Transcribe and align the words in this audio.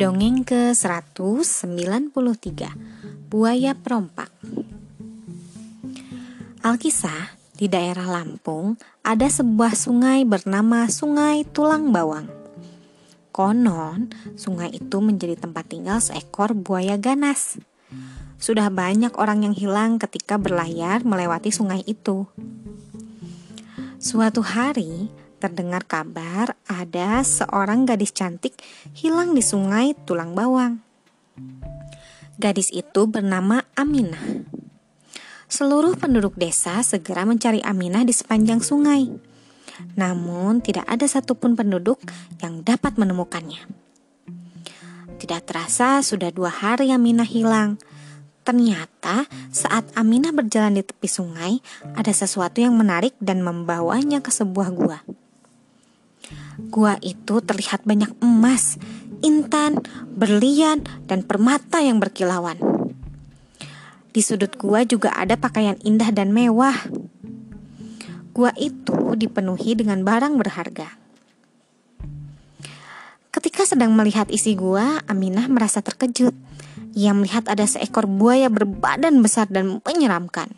Dongeng 0.00 0.48
ke-193 0.48 2.16
Buaya 3.28 3.76
Perompak 3.76 4.32
Alkisah, 6.64 7.36
di 7.52 7.68
daerah 7.68 8.08
Lampung 8.08 8.80
ada 9.04 9.28
sebuah 9.28 9.76
sungai 9.76 10.24
bernama 10.24 10.88
Sungai 10.88 11.44
Tulang 11.44 11.92
Bawang. 11.92 12.32
Konon, 13.28 14.08
sungai 14.40 14.72
itu 14.72 15.04
menjadi 15.04 15.36
tempat 15.36 15.68
tinggal 15.68 16.00
seekor 16.00 16.56
buaya 16.56 16.96
ganas. 16.96 17.60
Sudah 18.40 18.72
banyak 18.72 19.12
orang 19.20 19.44
yang 19.44 19.52
hilang 19.52 20.00
ketika 20.00 20.40
berlayar 20.40 21.04
melewati 21.04 21.52
sungai 21.52 21.84
itu. 21.84 22.24
Suatu 24.00 24.40
hari, 24.40 25.12
terdengar 25.40 25.88
kabar 25.88 26.52
ada 26.68 27.24
seorang 27.24 27.88
gadis 27.88 28.12
cantik 28.12 28.60
hilang 28.92 29.32
di 29.32 29.40
sungai 29.40 29.96
Tulang 30.04 30.36
Bawang. 30.36 30.84
Gadis 32.36 32.68
itu 32.68 33.08
bernama 33.08 33.64
Aminah. 33.72 34.44
Seluruh 35.48 35.96
penduduk 35.96 36.36
desa 36.36 36.84
segera 36.84 37.24
mencari 37.24 37.64
Aminah 37.64 38.04
di 38.04 38.12
sepanjang 38.12 38.60
sungai. 38.60 39.08
Namun 39.96 40.60
tidak 40.60 40.84
ada 40.84 41.08
satupun 41.08 41.56
penduduk 41.56 41.98
yang 42.44 42.60
dapat 42.60 43.00
menemukannya. 43.00 43.64
Tidak 45.20 45.40
terasa 45.44 46.00
sudah 46.04 46.32
dua 46.32 46.52
hari 46.52 46.92
Aminah 46.92 47.28
hilang. 47.28 47.80
Ternyata 48.40 49.28
saat 49.52 49.84
Aminah 49.92 50.32
berjalan 50.32 50.80
di 50.80 50.82
tepi 50.84 51.08
sungai, 51.08 51.60
ada 51.92 52.08
sesuatu 52.08 52.64
yang 52.64 52.72
menarik 52.72 53.12
dan 53.20 53.44
membawanya 53.44 54.24
ke 54.24 54.32
sebuah 54.32 54.72
gua. 54.72 55.04
Gua 56.68 57.00
itu 57.00 57.40
terlihat 57.40 57.88
banyak 57.88 58.12
emas, 58.20 58.76
intan, 59.24 59.80
berlian, 60.12 60.84
dan 61.08 61.24
permata 61.24 61.80
yang 61.80 61.98
berkilauan. 61.98 62.60
Di 64.10 64.20
sudut 64.20 64.50
gua 64.58 64.82
juga 64.82 65.14
ada 65.14 65.38
pakaian 65.38 65.78
indah 65.86 66.10
dan 66.10 66.34
mewah. 66.34 66.74
Gua 68.34 68.50
itu 68.58 69.14
dipenuhi 69.14 69.78
dengan 69.78 70.02
barang 70.02 70.34
berharga. 70.34 70.88
Ketika 73.30 73.62
sedang 73.62 73.94
melihat 73.94 74.26
isi 74.28 74.58
gua, 74.58 74.98
Aminah 75.06 75.46
merasa 75.46 75.78
terkejut. 75.78 76.34
Ia 76.98 77.14
melihat 77.14 77.46
ada 77.46 77.62
seekor 77.62 78.10
buaya 78.10 78.50
berbadan 78.50 79.22
besar 79.22 79.46
dan 79.46 79.78
menyeramkan. 79.86 80.50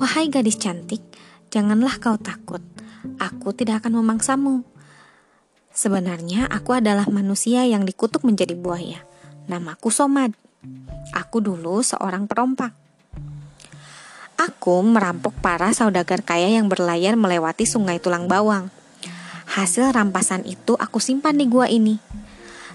Wahai 0.00 0.32
gadis 0.32 0.56
cantik, 0.56 1.04
janganlah 1.56 1.96
kau 1.96 2.20
takut 2.20 2.60
aku 3.46 3.54
tidak 3.54 3.84
akan 3.84 4.02
memangsamu. 4.02 4.66
Sebenarnya 5.70 6.48
aku 6.48 6.76
adalah 6.76 7.06
manusia 7.06 7.62
yang 7.68 7.84
dikutuk 7.84 8.24
menjadi 8.24 8.56
buaya. 8.56 9.04
Namaku 9.46 9.92
Somad. 9.92 10.32
Aku 11.14 11.38
dulu 11.38 11.84
seorang 11.84 12.26
perompak. 12.26 12.74
Aku 14.36 14.82
merampok 14.84 15.32
para 15.40 15.72
saudagar 15.72 16.20
kaya 16.26 16.58
yang 16.58 16.68
berlayar 16.68 17.14
melewati 17.16 17.64
sungai 17.64 18.02
tulang 18.02 18.28
bawang. 18.28 18.68
Hasil 19.46 19.94
rampasan 19.94 20.44
itu 20.44 20.76
aku 20.76 21.00
simpan 21.00 21.38
di 21.38 21.48
gua 21.48 21.70
ini. 21.70 21.96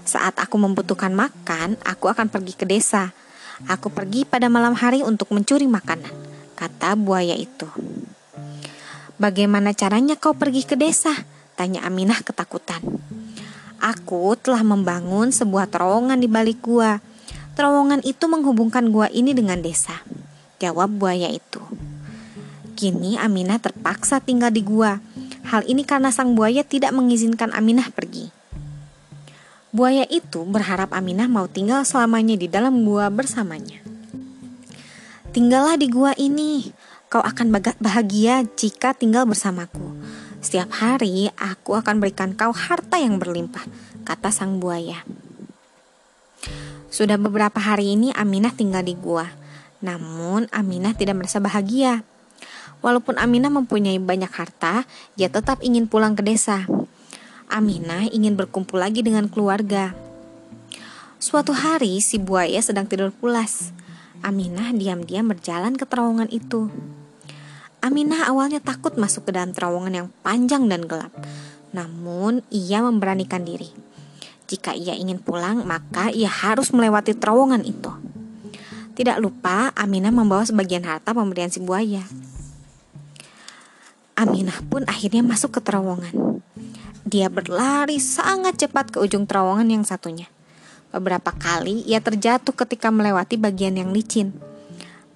Saat 0.02 0.42
aku 0.42 0.58
membutuhkan 0.58 1.14
makan, 1.14 1.78
aku 1.86 2.10
akan 2.10 2.26
pergi 2.26 2.58
ke 2.58 2.66
desa. 2.66 3.14
Aku 3.70 3.94
pergi 3.94 4.26
pada 4.26 4.50
malam 4.50 4.74
hari 4.74 5.06
untuk 5.06 5.30
mencuri 5.30 5.70
makanan, 5.70 6.10
kata 6.58 6.98
buaya 6.98 7.38
itu. 7.38 7.70
Bagaimana 9.22 9.70
caranya 9.70 10.18
kau 10.18 10.34
pergi 10.34 10.66
ke 10.66 10.74
desa? 10.74 11.14
Tanya 11.54 11.86
Aminah 11.86 12.26
ketakutan. 12.26 12.82
Aku 13.78 14.34
telah 14.34 14.66
membangun 14.66 15.30
sebuah 15.30 15.70
terowongan 15.70 16.18
di 16.18 16.26
balik 16.26 16.58
gua. 16.58 16.98
Terowongan 17.54 18.02
itu 18.02 18.26
menghubungkan 18.26 18.90
gua 18.90 19.06
ini 19.14 19.30
dengan 19.30 19.62
desa. 19.62 20.02
Jawab 20.58 20.98
buaya 20.98 21.30
itu. 21.30 21.62
Kini 22.74 23.14
Aminah 23.14 23.62
terpaksa 23.62 24.18
tinggal 24.18 24.50
di 24.50 24.66
gua. 24.66 24.98
Hal 25.46 25.70
ini 25.70 25.86
karena 25.86 26.10
sang 26.10 26.34
buaya 26.34 26.66
tidak 26.66 26.90
mengizinkan 26.90 27.54
Aminah 27.54 27.94
pergi. 27.94 28.26
Buaya 29.70 30.02
itu 30.10 30.42
berharap 30.42 30.90
Aminah 30.90 31.30
mau 31.30 31.46
tinggal 31.46 31.86
selamanya 31.86 32.34
di 32.34 32.50
dalam 32.50 32.82
gua 32.82 33.06
bersamanya. 33.06 33.78
Tinggallah 35.30 35.78
di 35.78 35.86
gua 35.86 36.10
ini, 36.18 36.74
Kau 37.12 37.20
akan 37.20 37.52
bahagia 37.76 38.40
jika 38.56 38.96
tinggal 38.96 39.28
bersamaku. 39.28 40.00
Setiap 40.40 40.72
hari 40.80 41.28
aku 41.36 41.76
akan 41.76 42.00
berikan 42.00 42.32
kau 42.32 42.56
harta 42.56 42.96
yang 42.96 43.20
berlimpah, 43.20 43.68
kata 44.00 44.32
sang 44.32 44.56
buaya. 44.56 45.04
Sudah 46.88 47.20
beberapa 47.20 47.60
hari 47.60 48.00
ini 48.00 48.16
Aminah 48.16 48.56
tinggal 48.56 48.80
di 48.80 48.96
gua. 48.96 49.28
Namun 49.84 50.48
Aminah 50.56 50.96
tidak 50.96 51.20
merasa 51.20 51.36
bahagia. 51.36 52.00
Walaupun 52.80 53.20
Aminah 53.20 53.52
mempunyai 53.52 54.00
banyak 54.00 54.32
harta, 54.32 54.88
ia 55.20 55.28
tetap 55.28 55.60
ingin 55.60 55.92
pulang 55.92 56.16
ke 56.16 56.24
desa. 56.24 56.64
Aminah 57.44 58.08
ingin 58.08 58.40
berkumpul 58.40 58.80
lagi 58.80 59.04
dengan 59.04 59.28
keluarga. 59.28 59.92
Suatu 61.20 61.52
hari 61.52 62.00
si 62.00 62.16
buaya 62.16 62.64
sedang 62.64 62.88
tidur 62.88 63.12
pulas. 63.12 63.68
Aminah 64.24 64.72
diam-diam 64.72 65.28
berjalan 65.28 65.76
ke 65.76 65.84
terowongan 65.84 66.32
itu. 66.32 66.72
Aminah 67.82 68.30
awalnya 68.30 68.62
takut 68.62 68.94
masuk 68.94 69.26
ke 69.26 69.30
dalam 69.34 69.50
terowongan 69.50 69.90
yang 69.90 70.08
panjang 70.22 70.70
dan 70.70 70.86
gelap. 70.86 71.10
Namun, 71.74 72.46
ia 72.46 72.78
memberanikan 72.78 73.42
diri. 73.42 73.74
Jika 74.46 74.70
ia 74.70 74.94
ingin 74.94 75.18
pulang, 75.18 75.66
maka 75.66 76.06
ia 76.14 76.30
harus 76.30 76.70
melewati 76.70 77.18
terowongan 77.18 77.66
itu. 77.66 77.90
Tidak 78.94 79.18
lupa, 79.18 79.74
Aminah 79.74 80.14
membawa 80.14 80.46
sebagian 80.46 80.86
harta 80.86 81.10
pemberian 81.10 81.50
si 81.50 81.58
buaya. 81.58 82.06
Aminah 84.14 84.62
pun 84.70 84.86
akhirnya 84.86 85.26
masuk 85.26 85.58
ke 85.58 85.60
terowongan. 85.64 86.44
Dia 87.02 87.26
berlari 87.32 87.98
sangat 87.98 88.62
cepat 88.62 88.94
ke 88.94 89.02
ujung 89.02 89.26
terowongan 89.26 89.66
yang 89.72 89.82
satunya. 89.82 90.30
Beberapa 90.92 91.32
kali 91.34 91.82
ia 91.88 91.98
terjatuh 91.98 92.52
ketika 92.52 92.92
melewati 92.92 93.40
bagian 93.40 93.74
yang 93.74 93.90
licin. 93.90 94.36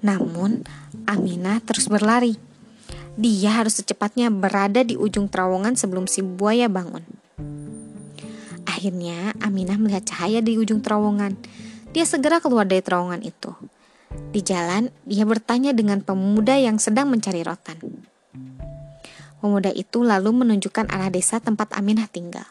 Namun, 0.01 0.65
Aminah 1.07 1.61
terus 1.63 1.87
berlari. 1.93 2.46
Dia 3.17 3.49
harus 3.57 3.81
secepatnya 3.81 4.29
berada 4.29 4.85
di 4.85 4.93
ujung 4.93 5.33
terowongan 5.33 5.73
sebelum 5.73 6.05
si 6.05 6.21
buaya 6.21 6.69
bangun. 6.69 7.01
Akhirnya, 8.69 9.33
Aminah 9.41 9.81
melihat 9.81 10.05
cahaya 10.05 10.45
di 10.45 10.61
ujung 10.61 10.85
terowongan. 10.85 11.33
Dia 11.97 12.05
segera 12.05 12.45
keluar 12.45 12.69
dari 12.69 12.85
terowongan 12.85 13.25
itu. 13.25 13.57
Di 14.37 14.45
jalan, 14.45 14.93
dia 15.09 15.25
bertanya 15.25 15.73
dengan 15.73 16.05
pemuda 16.05 16.61
yang 16.61 16.77
sedang 16.77 17.09
mencari 17.09 17.41
rotan. 17.41 17.81
Pemuda 19.41 19.73
itu 19.73 20.05
lalu 20.05 20.37
menunjukkan 20.37 20.93
arah 20.93 21.09
desa 21.09 21.41
tempat 21.41 21.73
Aminah 21.73 22.13
tinggal. 22.13 22.45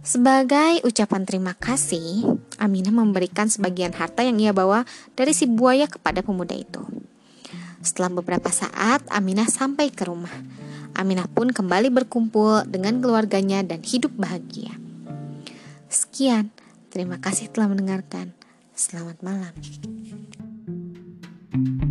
Sebagai 0.00 0.84
ucapan 0.88 1.28
terima 1.28 1.52
kasih, 1.52 2.24
Aminah 2.56 2.92
memberikan 2.92 3.48
sebagian 3.48 3.92
harta 3.92 4.24
yang 4.24 4.40
ia 4.40 4.56
bawa 4.56 4.88
dari 5.12 5.36
si 5.36 5.44
buaya 5.44 5.84
kepada 5.84 6.24
pemuda 6.24 6.56
itu. 6.56 6.80
Setelah 7.84 8.08
beberapa 8.16 8.48
saat, 8.48 9.04
Aminah 9.12 9.44
sampai 9.44 9.92
ke 9.92 10.08
rumah. 10.08 10.32
Aminah 10.96 11.28
pun 11.28 11.52
kembali 11.52 11.92
berkumpul 11.92 12.64
dengan 12.64 13.04
keluarganya 13.04 13.60
dan 13.60 13.84
hidup 13.84 14.16
bahagia. 14.16 14.72
Sekian, 15.92 16.48
terima 16.88 17.20
kasih 17.20 17.52
telah 17.52 17.68
mendengarkan. 17.68 18.32
Selamat 18.72 19.20
malam. 19.20 19.52
thank 21.54 21.78
you 21.78 21.83